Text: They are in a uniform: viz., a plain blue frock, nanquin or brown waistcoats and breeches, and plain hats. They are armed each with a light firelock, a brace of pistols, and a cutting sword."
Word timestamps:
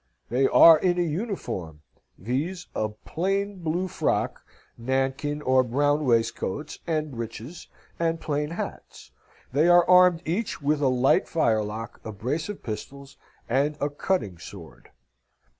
They 0.29 0.47
are 0.47 0.79
in 0.79 0.97
a 0.97 1.03
uniform: 1.03 1.83
viz., 2.17 2.65
a 2.73 2.89
plain 2.89 3.57
blue 3.59 3.87
frock, 3.87 4.43
nanquin 4.75 5.43
or 5.43 5.61
brown 5.61 6.05
waistcoats 6.05 6.79
and 6.87 7.11
breeches, 7.11 7.67
and 7.99 8.19
plain 8.19 8.49
hats. 8.49 9.11
They 9.53 9.67
are 9.67 9.87
armed 9.87 10.23
each 10.25 10.59
with 10.59 10.81
a 10.81 10.87
light 10.87 11.27
firelock, 11.27 12.01
a 12.03 12.11
brace 12.11 12.49
of 12.49 12.63
pistols, 12.63 13.17
and 13.47 13.77
a 13.79 13.91
cutting 13.91 14.39
sword." 14.39 14.89